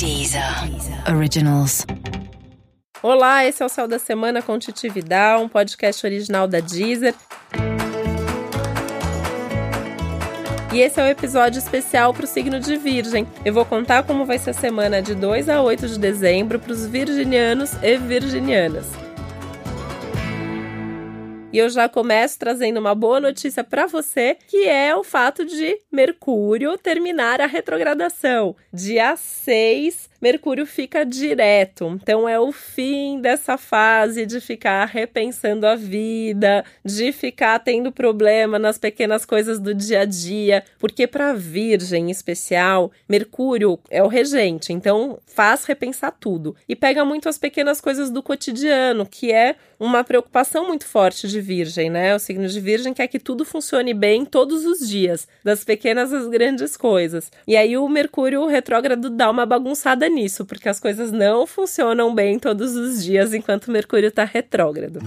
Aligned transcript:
Deezer 0.00 0.42
Originals. 1.14 1.84
Olá, 3.02 3.44
esse 3.44 3.62
é 3.62 3.66
o 3.66 3.68
Céu 3.68 3.86
da 3.86 3.98
Semana 3.98 4.40
com 4.40 4.58
Titi 4.58 4.88
Vidal, 4.88 5.42
um 5.42 5.48
podcast 5.48 6.06
original 6.06 6.48
da 6.48 6.58
Deezer. 6.58 7.14
E 10.72 10.80
esse 10.80 10.98
é 10.98 11.02
o 11.02 11.06
um 11.06 11.10
episódio 11.10 11.58
especial 11.58 12.14
para 12.14 12.24
o 12.24 12.26
signo 12.26 12.58
de 12.58 12.78
Virgem. 12.78 13.26
Eu 13.44 13.52
vou 13.52 13.66
contar 13.66 14.02
como 14.04 14.24
vai 14.24 14.38
ser 14.38 14.50
a 14.50 14.54
semana 14.54 15.02
de 15.02 15.14
2 15.14 15.50
a 15.50 15.60
8 15.60 15.86
de 15.86 15.98
dezembro 15.98 16.58
para 16.58 16.72
os 16.72 16.86
virginianos 16.86 17.74
e 17.82 17.98
virginianas. 17.98 19.09
E 21.52 21.58
eu 21.58 21.68
já 21.68 21.88
começo 21.88 22.38
trazendo 22.38 22.78
uma 22.78 22.94
boa 22.94 23.18
notícia 23.18 23.64
para 23.64 23.86
você, 23.86 24.36
que 24.46 24.68
é 24.68 24.94
o 24.94 25.02
fato 25.02 25.44
de 25.44 25.80
Mercúrio 25.90 26.78
terminar 26.78 27.40
a 27.40 27.46
retrogradação. 27.46 28.54
Dia 28.72 29.16
6 29.16 30.09
Mercúrio 30.20 30.66
fica 30.66 31.04
direto. 31.04 31.98
Então 32.02 32.28
é 32.28 32.38
o 32.38 32.52
fim 32.52 33.20
dessa 33.20 33.56
fase 33.56 34.26
de 34.26 34.40
ficar 34.40 34.84
repensando 34.84 35.66
a 35.66 35.74
vida, 35.74 36.64
de 36.84 37.12
ficar 37.12 37.58
tendo 37.60 37.90
problema 37.90 38.58
nas 38.58 38.78
pequenas 38.78 39.24
coisas 39.24 39.58
do 39.58 39.74
dia 39.74 40.00
a 40.00 40.04
dia, 40.04 40.62
porque 40.78 41.06
para 41.06 41.32
Virgem 41.32 42.00
em 42.00 42.10
especial, 42.10 42.90
Mercúrio 43.08 43.78
é 43.90 44.02
o 44.02 44.08
regente, 44.08 44.72
então 44.72 45.18
faz 45.26 45.64
repensar 45.64 46.10
tudo 46.12 46.54
e 46.68 46.76
pega 46.76 47.04
muito 47.04 47.28
as 47.28 47.38
pequenas 47.38 47.80
coisas 47.80 48.10
do 48.10 48.22
cotidiano, 48.22 49.06
que 49.06 49.32
é 49.32 49.56
uma 49.78 50.04
preocupação 50.04 50.66
muito 50.66 50.86
forte 50.86 51.26
de 51.26 51.40
Virgem, 51.40 51.88
né? 51.88 52.14
O 52.14 52.18
signo 52.18 52.46
de 52.46 52.60
Virgem 52.60 52.92
quer 52.92 53.06
que 53.06 53.18
tudo 53.18 53.46
funcione 53.46 53.94
bem 53.94 54.26
todos 54.26 54.66
os 54.66 54.86
dias, 54.86 55.26
das 55.42 55.64
pequenas 55.64 56.12
às 56.12 56.26
grandes 56.28 56.76
coisas. 56.76 57.32
E 57.46 57.56
aí 57.56 57.78
o 57.78 57.88
Mercúrio 57.88 58.46
retrógrado 58.46 59.08
dá 59.08 59.30
uma 59.30 59.46
bagunçada 59.46 60.09
nisso, 60.10 60.44
porque 60.44 60.68
as 60.68 60.80
coisas 60.80 61.10
não 61.10 61.46
funcionam 61.46 62.14
bem 62.14 62.38
todos 62.38 62.74
os 62.76 63.02
dias 63.02 63.32
enquanto 63.32 63.70
Mercúrio 63.70 64.08
está 64.08 64.24
retrógrado. 64.24 65.00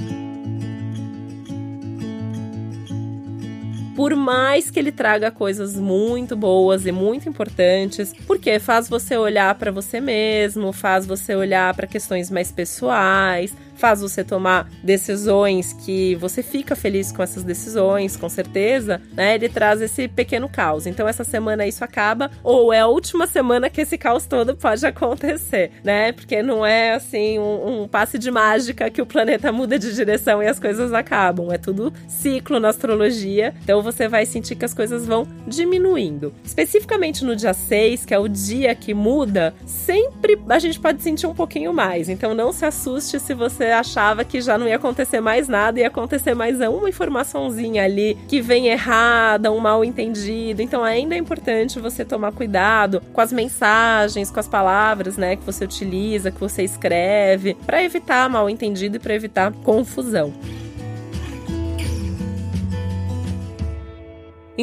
por 3.96 4.16
mais 4.16 4.70
que 4.70 4.80
ele 4.80 4.92
traga 4.92 5.32
coisas 5.32 5.76
muito 5.76 6.36
boas 6.36 6.86
e 6.86 6.92
muito 6.92 7.30
importantes, 7.30 8.14
porque 8.26 8.60
faz 8.60 8.90
você 8.90 9.16
olhar 9.16 9.54
para 9.56 9.72
você 9.72 10.02
mesmo, 10.02 10.74
faz 10.74 11.06
você 11.06 11.36
olhar 11.36 11.74
para 11.76 11.88
questões 11.88 12.30
mais 12.32 12.52
pessoais, 12.52 13.56
faz 13.76 14.02
você 14.02 14.24
tomar 14.24 14.70
decisões 14.84 15.74
que 15.74 16.16
você 16.16 16.42
fica 16.42 16.76
feliz 16.76 17.12
com 17.12 17.24
essas 17.24 17.44
decisões, 17.44 18.16
com 18.16 18.30
certeza, 18.30 19.02
né? 19.14 19.36
Ele 19.36 19.50
traz 19.50 19.82
esse 19.82 20.08
pequeno 20.08 20.50
caos. 20.50 20.86
Então 20.86 21.08
essa 21.08 21.24
semana 21.24 21.66
isso 21.66 21.84
acaba 21.84 22.32
ou 22.44 22.74
é 22.74 22.80
a 22.80 22.88
última 22.88 23.28
semana 23.28 23.70
que 23.70 23.82
esse 23.82 23.98
caos 23.98 24.26
todo 24.26 24.56
pode 24.56 24.86
acontecer, 24.86 25.72
né? 25.84 26.12
Porque 26.12 26.42
não 26.42 26.66
é 26.66 26.94
assim 26.94 27.40
um, 27.40 27.84
um 27.84 27.88
passe 27.88 28.18
de 28.18 28.32
mágica 28.32 28.90
que 28.90 29.02
o 29.02 29.06
planeta 29.06 29.52
muda 29.52 29.78
de 29.78 29.94
direção 29.94 30.42
e 30.42 30.48
as 30.48 30.60
coisas 30.60 30.94
acabam. 30.94 31.52
É 31.52 31.58
tudo 31.58 31.94
ciclo 32.08 32.60
na 32.60 32.70
astrologia. 32.70 33.54
Então 33.64 33.82
você 33.82 34.08
vai 34.08 34.26
sentir 34.26 34.56
que 34.56 34.66
as 34.66 34.74
coisas 34.74 35.06
vão 35.06 35.28
diminuindo. 35.48 36.34
Especificamente 36.44 37.24
no 37.24 37.36
dia 37.36 37.54
6, 37.54 38.06
que 38.06 38.14
é 38.14 38.20
o 38.20 38.28
dia 38.28 38.76
que 38.76 38.94
muda, 38.94 39.54
sempre 39.66 40.40
a 40.50 40.60
gente 40.60 40.80
pode 40.80 41.02
sentir 41.02 41.28
um 41.28 41.34
pouquinho 41.34 41.74
mais. 41.74 42.10
Então 42.10 42.34
não 42.34 42.52
se 42.52 42.66
assuste 42.66 43.20
se 43.20 43.34
você 43.34 43.63
achava 43.72 44.24
que 44.24 44.42
já 44.42 44.58
não 44.58 44.68
ia 44.68 44.76
acontecer 44.76 45.20
mais 45.20 45.48
nada, 45.48 45.80
ia 45.80 45.88
acontecer 45.88 46.34
mais 46.34 46.60
uma 46.60 46.90
informaçãozinha 46.90 47.84
ali 47.84 48.18
que 48.28 48.42
vem 48.42 48.68
errada, 48.68 49.52
um 49.52 49.60
mal 49.60 49.84
entendido. 49.84 50.62
Então 50.62 50.84
ainda 50.84 51.16
é 51.16 51.18
importante 51.18 51.80
você 51.80 52.04
tomar 52.04 52.32
cuidado 52.32 53.02
com 53.14 53.22
as 53.22 53.32
mensagens, 53.32 54.30
com 54.30 54.40
as 54.40 54.48
palavras, 54.48 55.18
né, 55.18 55.36
que 55.36 55.44
você 55.44 55.66
utiliza, 55.66 56.32
que 56.32 56.40
você 56.40 56.64
escreve, 56.64 57.56
para 57.66 57.84
evitar 57.84 58.30
mal 58.30 58.50
entendido 58.50 58.98
e 58.98 59.00
para 59.00 59.14
evitar 59.14 59.52
confusão. 59.64 60.34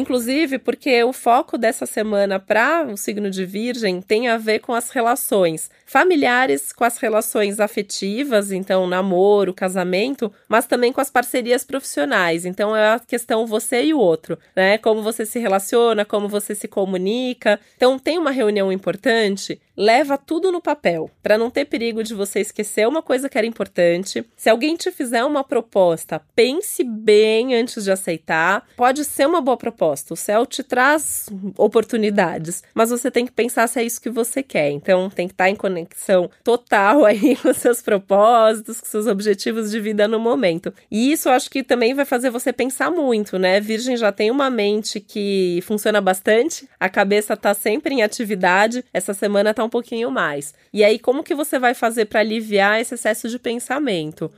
Inclusive 0.01 0.57
porque 0.57 1.03
o 1.03 1.13
foco 1.13 1.59
dessa 1.59 1.85
semana 1.85 2.39
para 2.39 2.87
o 2.91 2.97
signo 2.97 3.29
de 3.29 3.45
Virgem 3.45 4.01
tem 4.01 4.27
a 4.27 4.35
ver 4.35 4.57
com 4.57 4.73
as 4.73 4.89
relações 4.89 5.69
familiares, 5.85 6.73
com 6.73 6.83
as 6.83 6.97
relações 6.97 7.59
afetivas, 7.59 8.51
então 8.51 8.87
namoro, 8.87 9.53
casamento, 9.53 10.33
mas 10.47 10.65
também 10.65 10.91
com 10.91 11.01
as 11.01 11.11
parcerias 11.11 11.63
profissionais. 11.63 12.45
Então 12.45 12.75
é 12.75 12.95
a 12.95 12.99
questão 12.99 13.45
você 13.45 13.83
e 13.83 13.93
o 13.93 13.99
outro, 13.99 14.39
né? 14.55 14.79
Como 14.79 15.03
você 15.03 15.23
se 15.23 15.37
relaciona, 15.37 16.03
como 16.03 16.27
você 16.27 16.55
se 16.55 16.67
comunica. 16.67 17.59
Então 17.75 17.99
tem 17.99 18.17
uma 18.17 18.31
reunião 18.31 18.71
importante, 18.71 19.61
leva 19.75 20.17
tudo 20.17 20.51
no 20.51 20.61
papel, 20.61 21.11
para 21.21 21.37
não 21.37 21.51
ter 21.51 21.65
perigo 21.65 22.03
de 22.03 22.13
você 22.13 22.39
esquecer 22.39 22.87
uma 22.87 23.01
coisa 23.01 23.27
que 23.27 23.37
era 23.37 23.45
importante. 23.45 24.25
Se 24.37 24.49
alguém 24.49 24.75
te 24.75 24.91
fizer 24.91 25.23
uma 25.25 25.43
proposta, 25.43 26.21
pense 26.33 26.83
bem 26.83 27.53
antes 27.53 27.83
de 27.83 27.91
aceitar. 27.91 28.65
Pode 28.75 29.03
ser 29.03 29.27
uma 29.27 29.41
boa 29.41 29.57
proposta. 29.57 29.90
O 30.13 30.15
céu 30.15 30.45
te 30.45 30.63
traz 30.63 31.27
oportunidades, 31.57 32.63
mas 32.73 32.89
você 32.89 33.11
tem 33.11 33.25
que 33.25 33.31
pensar 33.31 33.67
se 33.67 33.79
é 33.79 33.83
isso 33.83 34.01
que 34.01 34.09
você 34.09 34.41
quer. 34.41 34.71
Então 34.71 35.09
tem 35.09 35.27
que 35.27 35.33
estar 35.33 35.49
em 35.49 35.55
conexão 35.55 36.29
total 36.43 37.03
aí 37.05 37.35
com 37.35 37.53
seus 37.53 37.81
propósitos, 37.81 38.79
com 38.79 38.85
seus 38.85 39.07
objetivos 39.07 39.71
de 39.71 39.79
vida 39.79 40.07
no 40.07 40.19
momento. 40.19 40.73
E 40.89 41.11
isso 41.11 41.29
acho 41.29 41.49
que 41.49 41.63
também 41.63 41.93
vai 41.93 42.05
fazer 42.05 42.29
você 42.29 42.53
pensar 42.53 42.91
muito, 42.91 43.37
né? 43.37 43.59
Virgem 43.59 43.97
já 43.97 44.11
tem 44.11 44.31
uma 44.31 44.49
mente 44.49 44.99
que 44.99 45.59
funciona 45.63 46.01
bastante, 46.01 46.67
a 46.79 46.89
cabeça 46.89 47.35
tá 47.35 47.53
sempre 47.53 47.95
em 47.95 48.03
atividade. 48.03 48.83
Essa 48.93 49.13
semana 49.13 49.53
tá 49.53 49.63
um 49.63 49.69
pouquinho 49.69 50.11
mais. 50.11 50.53
E 50.73 50.83
aí, 50.83 50.97
como 50.99 51.23
que 51.23 51.35
você 51.35 51.59
vai 51.59 51.73
fazer 51.73 52.05
para 52.05 52.19
aliviar 52.19 52.79
esse 52.79 52.95
excesso 52.95 53.27
de 53.27 53.37
pensamento? 53.39 54.31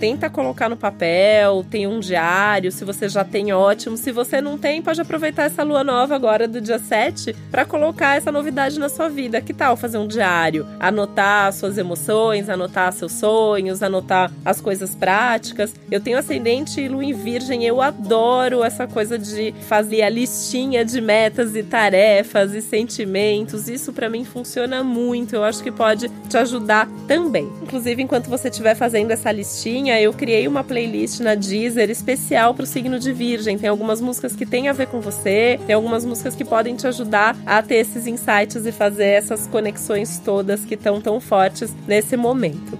Tenta 0.00 0.30
colocar 0.30 0.70
no 0.70 0.78
papel, 0.78 1.62
tem 1.70 1.86
um 1.86 2.00
diário, 2.00 2.72
se 2.72 2.86
você 2.86 3.06
já 3.06 3.22
tem, 3.22 3.52
ótimo. 3.52 3.98
Se 3.98 4.10
você 4.10 4.40
não 4.40 4.56
tem, 4.56 4.80
pode 4.80 4.98
aproveitar 4.98 5.42
essa 5.42 5.62
lua 5.62 5.84
nova 5.84 6.14
agora 6.14 6.48
do 6.48 6.58
dia 6.58 6.78
7 6.78 7.36
para 7.50 7.66
colocar 7.66 8.16
essa 8.16 8.32
novidade 8.32 8.78
na 8.78 8.88
sua 8.88 9.10
vida. 9.10 9.42
Que 9.42 9.52
tal 9.52 9.76
fazer 9.76 9.98
um 9.98 10.06
diário? 10.08 10.66
Anotar 10.80 11.52
suas 11.52 11.76
emoções, 11.76 12.48
anotar 12.48 12.90
seus 12.94 13.12
sonhos, 13.12 13.82
anotar 13.82 14.32
as 14.42 14.58
coisas 14.58 14.94
práticas. 14.94 15.74
Eu 15.90 16.00
tenho 16.00 16.16
ascendente 16.16 16.88
lua 16.88 17.04
em 17.04 17.12
virgem, 17.12 17.66
eu 17.66 17.82
adoro 17.82 18.64
essa 18.64 18.86
coisa 18.86 19.18
de 19.18 19.52
fazer 19.68 20.00
a 20.00 20.08
listinha 20.08 20.82
de 20.82 20.98
metas 20.98 21.54
e 21.54 21.62
tarefas 21.62 22.54
e 22.54 22.62
sentimentos. 22.62 23.68
Isso 23.68 23.92
para 23.92 24.08
mim 24.08 24.24
funciona 24.24 24.82
muito. 24.82 25.36
Eu 25.36 25.44
acho 25.44 25.62
que 25.62 25.70
pode 25.70 26.08
te 26.08 26.38
ajudar 26.38 26.88
também. 27.06 27.52
Inclusive, 27.62 28.02
enquanto 28.02 28.30
você 28.30 28.48
estiver 28.48 28.74
fazendo 28.74 29.10
essa 29.10 29.30
listinha, 29.30 29.89
eu 29.98 30.12
criei 30.12 30.46
uma 30.46 30.62
playlist 30.62 31.20
na 31.20 31.34
Deezer 31.34 31.88
especial 31.88 32.54
para 32.54 32.64
o 32.64 32.66
signo 32.66 32.98
de 32.98 33.12
Virgem. 33.12 33.58
Tem 33.58 33.70
algumas 33.70 34.00
músicas 34.00 34.36
que 34.36 34.44
têm 34.44 34.68
a 34.68 34.72
ver 34.72 34.88
com 34.88 35.00
você, 35.00 35.58
tem 35.66 35.74
algumas 35.74 36.04
músicas 36.04 36.34
que 36.34 36.44
podem 36.44 36.76
te 36.76 36.86
ajudar 36.86 37.34
a 37.46 37.62
ter 37.62 37.76
esses 37.76 38.06
insights 38.06 38.66
e 38.66 38.72
fazer 38.72 39.06
essas 39.06 39.46
conexões 39.46 40.18
todas 40.18 40.64
que 40.64 40.74
estão 40.74 41.00
tão 41.00 41.20
fortes 41.20 41.74
nesse 41.88 42.16
momento. 42.16 42.78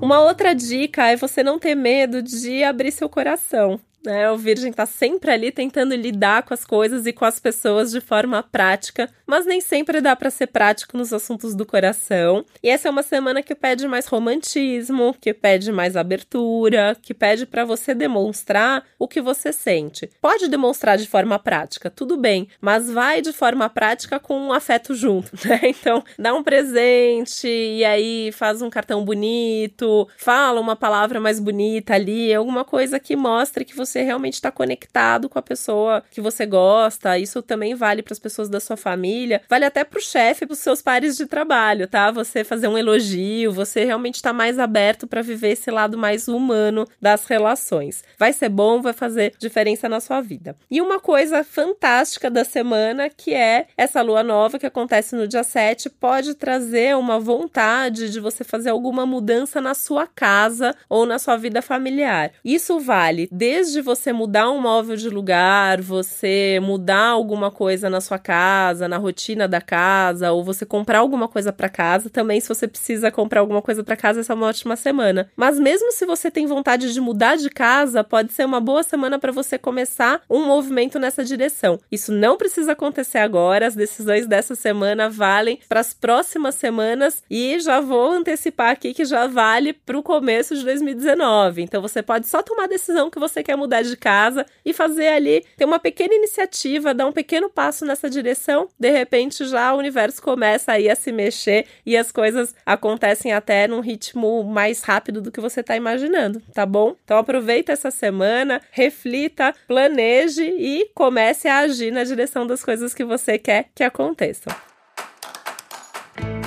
Uma 0.00 0.20
outra 0.22 0.54
dica 0.54 1.06
é 1.06 1.14
você 1.14 1.42
não 1.42 1.56
ter 1.58 1.76
medo 1.76 2.20
de 2.20 2.64
abrir 2.64 2.90
seu 2.90 3.08
coração. 3.08 3.80
Né? 4.04 4.30
O 4.30 4.36
Virgem 4.36 4.70
está 4.70 4.86
sempre 4.86 5.30
ali 5.30 5.52
tentando 5.52 5.94
lidar 5.94 6.42
com 6.42 6.54
as 6.54 6.64
coisas 6.64 7.06
e 7.06 7.12
com 7.12 7.24
as 7.24 7.38
pessoas 7.38 7.90
de 7.90 8.00
forma 8.00 8.42
prática, 8.42 9.08
mas 9.26 9.44
nem 9.44 9.60
sempre 9.60 10.00
dá 10.00 10.16
para 10.16 10.30
ser 10.30 10.46
prático 10.48 10.96
nos 10.96 11.12
assuntos 11.12 11.54
do 11.54 11.66
coração. 11.66 12.44
E 12.62 12.68
essa 12.68 12.88
é 12.88 12.90
uma 12.90 13.02
semana 13.02 13.42
que 13.42 13.54
pede 13.54 13.86
mais 13.86 14.06
romantismo, 14.06 15.14
que 15.20 15.34
pede 15.34 15.70
mais 15.70 15.96
abertura, 15.96 16.96
que 17.00 17.12
pede 17.12 17.46
para 17.46 17.64
você 17.64 17.94
demonstrar 17.94 18.84
o 18.98 19.06
que 19.06 19.20
você 19.20 19.52
sente. 19.52 20.10
Pode 20.20 20.48
demonstrar 20.48 20.96
de 20.96 21.06
forma 21.06 21.38
prática, 21.38 21.90
tudo 21.90 22.16
bem, 22.16 22.48
mas 22.60 22.90
vai 22.90 23.20
de 23.20 23.32
forma 23.32 23.68
prática 23.68 24.18
com 24.18 24.38
um 24.38 24.52
afeto 24.52 24.94
junto, 24.94 25.30
né? 25.46 25.60
Então, 25.64 26.02
dá 26.18 26.34
um 26.34 26.42
presente 26.42 27.46
e 27.46 27.84
aí 27.84 28.32
faz 28.32 28.62
um 28.62 28.70
cartão 28.70 29.04
bonito, 29.04 30.08
fala 30.16 30.60
uma 30.60 30.74
palavra 30.74 31.20
mais 31.20 31.38
bonita 31.38 31.94
ali, 31.94 32.32
alguma 32.32 32.64
coisa 32.64 32.98
que 32.98 33.14
mostre 33.14 33.64
que 33.64 33.76
você 33.76 33.89
você 33.90 34.02
realmente 34.02 34.34
está 34.34 34.50
conectado 34.50 35.28
com 35.28 35.38
a 35.38 35.42
pessoa 35.42 36.02
que 36.10 36.20
você 36.20 36.46
gosta. 36.46 37.18
Isso 37.18 37.42
também 37.42 37.74
vale 37.74 38.02
para 38.02 38.12
as 38.12 38.18
pessoas 38.18 38.48
da 38.48 38.60
sua 38.60 38.76
família, 38.76 39.42
vale 39.48 39.64
até 39.64 39.84
para 39.84 39.98
o 39.98 40.02
chefe, 40.02 40.46
para 40.46 40.54
os 40.54 40.60
seus 40.60 40.80
pares 40.80 41.16
de 41.16 41.26
trabalho, 41.26 41.88
tá? 41.88 42.10
Você 42.10 42.44
fazer 42.44 42.68
um 42.68 42.78
elogio, 42.78 43.52
você 43.52 43.84
realmente 43.84 44.16
está 44.16 44.32
mais 44.32 44.58
aberto 44.58 45.06
para 45.06 45.22
viver 45.22 45.50
esse 45.50 45.70
lado 45.70 45.98
mais 45.98 46.28
humano 46.28 46.86
das 47.00 47.24
relações. 47.24 48.04
Vai 48.18 48.32
ser 48.32 48.48
bom, 48.48 48.80
vai 48.80 48.92
fazer 48.92 49.34
diferença 49.38 49.88
na 49.88 50.00
sua 50.00 50.20
vida. 50.20 50.56
E 50.70 50.80
uma 50.80 51.00
coisa 51.00 51.42
fantástica 51.42 52.30
da 52.30 52.44
semana 52.44 53.10
que 53.10 53.34
é 53.34 53.66
essa 53.76 54.02
lua 54.02 54.22
nova 54.22 54.58
que 54.58 54.66
acontece 54.66 55.16
no 55.16 55.26
dia 55.26 55.42
7 55.42 55.90
pode 55.90 56.34
trazer 56.34 56.96
uma 56.96 57.18
vontade 57.18 58.10
de 58.10 58.20
você 58.20 58.44
fazer 58.44 58.70
alguma 58.70 59.04
mudança 59.04 59.60
na 59.60 59.74
sua 59.74 60.06
casa 60.06 60.74
ou 60.88 61.04
na 61.04 61.18
sua 61.18 61.36
vida 61.36 61.60
familiar. 61.60 62.32
Isso 62.44 62.78
vale 62.78 63.28
desde 63.32 63.79
você 63.80 64.12
mudar 64.12 64.50
um 64.50 64.60
móvel 64.60 64.96
de 64.96 65.08
lugar, 65.08 65.80
você 65.80 66.58
mudar 66.62 67.08
alguma 67.08 67.50
coisa 67.50 67.90
na 67.90 68.00
sua 68.00 68.18
casa, 68.18 68.88
na 68.88 68.96
rotina 68.96 69.46
da 69.46 69.60
casa, 69.60 70.32
ou 70.32 70.44
você 70.44 70.64
comprar 70.66 70.98
alguma 70.98 71.28
coisa 71.28 71.52
para 71.52 71.68
casa. 71.68 72.10
Também, 72.10 72.40
se 72.40 72.48
você 72.48 72.66
precisa 72.66 73.10
comprar 73.10 73.40
alguma 73.40 73.62
coisa 73.62 73.82
para 73.82 73.96
casa, 73.96 74.20
essa 74.20 74.32
é 74.32 74.36
uma 74.36 74.46
ótima 74.46 74.76
semana. 74.76 75.30
Mas 75.36 75.58
mesmo 75.58 75.92
se 75.92 76.06
você 76.06 76.30
tem 76.30 76.46
vontade 76.46 76.92
de 76.92 77.00
mudar 77.00 77.36
de 77.36 77.50
casa, 77.50 78.04
pode 78.04 78.32
ser 78.32 78.44
uma 78.44 78.60
boa 78.60 78.82
semana 78.82 79.18
para 79.18 79.32
você 79.32 79.58
começar 79.58 80.22
um 80.28 80.44
movimento 80.44 80.98
nessa 80.98 81.24
direção. 81.24 81.78
Isso 81.90 82.12
não 82.12 82.36
precisa 82.36 82.72
acontecer 82.72 83.18
agora, 83.18 83.66
as 83.66 83.74
decisões 83.74 84.26
dessa 84.26 84.54
semana 84.54 85.08
valem 85.08 85.58
para 85.68 85.80
as 85.80 85.94
próximas 85.94 86.54
semanas 86.54 87.22
e 87.30 87.58
já 87.60 87.80
vou 87.80 88.12
antecipar 88.12 88.70
aqui 88.70 88.94
que 88.94 89.04
já 89.04 89.26
vale 89.26 89.72
para 89.72 89.98
o 89.98 90.02
começo 90.02 90.54
de 90.56 90.64
2019. 90.64 91.62
Então 91.62 91.80
você 91.80 92.02
pode 92.02 92.26
só 92.28 92.42
tomar 92.42 92.64
a 92.64 92.68
decisão 92.68 93.10
que 93.10 93.18
você 93.18 93.42
quer 93.42 93.56
mudar 93.56 93.69
de 93.78 93.96
casa 93.96 94.44
e 94.64 94.72
fazer 94.72 95.08
ali, 95.08 95.44
ter 95.56 95.64
uma 95.64 95.78
pequena 95.78 96.14
iniciativa, 96.14 96.92
dar 96.92 97.06
um 97.06 97.12
pequeno 97.12 97.48
passo 97.48 97.84
nessa 97.84 98.10
direção. 98.10 98.68
De 98.78 98.90
repente 98.90 99.44
já 99.44 99.72
o 99.72 99.78
universo 99.78 100.20
começa 100.22 100.72
aí 100.72 100.88
a 100.90 100.96
se 100.96 101.12
mexer 101.12 101.66
e 101.86 101.96
as 101.96 102.10
coisas 102.10 102.54
acontecem 102.66 103.32
até 103.32 103.68
num 103.68 103.80
ritmo 103.80 104.42
mais 104.42 104.82
rápido 104.82 105.20
do 105.20 105.30
que 105.30 105.40
você 105.40 105.60
está 105.60 105.76
imaginando, 105.76 106.42
tá 106.52 106.66
bom? 106.66 106.96
Então 107.04 107.18
aproveita 107.18 107.72
essa 107.72 107.90
semana, 107.90 108.60
reflita, 108.72 109.54
planeje 109.66 110.42
e 110.42 110.90
comece 110.94 111.48
a 111.48 111.58
agir 111.58 111.92
na 111.92 112.04
direção 112.04 112.46
das 112.46 112.64
coisas 112.64 112.92
que 112.92 113.04
você 113.04 113.38
quer 113.38 113.68
que 113.74 113.84
aconteçam. 113.84 114.69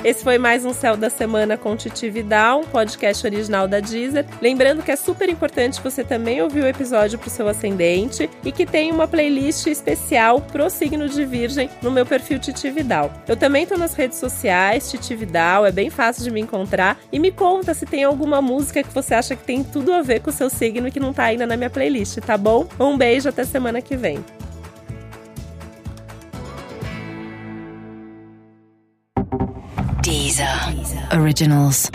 Esse 0.03 0.21
foi 0.21 0.37
mais 0.37 0.65
um 0.65 0.73
Céu 0.73 0.97
da 0.97 1.09
Semana 1.09 1.55
com 1.55 1.77
Titi 1.77 2.09
Vidal, 2.09 2.59
um 2.59 2.65
podcast 2.65 3.25
original 3.25 3.69
da 3.69 3.79
Deezer. 3.79 4.25
Lembrando 4.41 4.83
que 4.83 4.91
é 4.91 4.97
super 4.97 5.29
importante 5.29 5.79
você 5.81 6.03
também 6.03 6.41
ouvir 6.41 6.61
o 6.61 6.67
episódio 6.67 7.17
para 7.17 7.29
o 7.29 7.31
seu 7.31 7.47
ascendente 7.47 8.29
e 8.43 8.51
que 8.51 8.65
tem 8.65 8.91
uma 8.91 9.07
playlist 9.07 9.65
especial 9.67 10.41
pro 10.41 10.69
signo 10.69 11.07
de 11.07 11.23
Virgem 11.23 11.69
no 11.81 11.89
meu 11.89 12.05
perfil 12.05 12.37
Titi 12.37 12.69
Vidal. 12.69 13.13
Eu 13.25 13.37
também 13.37 13.63
estou 13.63 13.77
nas 13.77 13.93
redes 13.93 14.17
sociais, 14.17 14.91
Titi 14.91 15.15
Vidal, 15.15 15.65
é 15.65 15.71
bem 15.71 15.89
fácil 15.89 16.25
de 16.25 16.31
me 16.31 16.41
encontrar. 16.41 16.99
E 17.09 17.17
me 17.17 17.31
conta 17.31 17.73
se 17.73 17.85
tem 17.85 18.03
alguma 18.03 18.41
música 18.41 18.83
que 18.83 18.93
você 18.93 19.15
acha 19.15 19.37
que 19.37 19.43
tem 19.45 19.63
tudo 19.63 19.93
a 19.93 20.01
ver 20.01 20.19
com 20.19 20.31
o 20.31 20.33
seu 20.33 20.49
signo 20.49 20.89
e 20.89 20.91
que 20.91 20.99
não 20.99 21.11
está 21.11 21.23
ainda 21.23 21.47
na 21.47 21.55
minha 21.55 21.69
playlist, 21.69 22.17
tá 22.17 22.37
bom? 22.37 22.67
Um 22.77 22.97
beijo, 22.97 23.29
até 23.29 23.45
semana 23.45 23.81
que 23.81 23.95
vem. 23.95 24.21
Deezer. 30.43 31.13
Originals. 31.13 31.89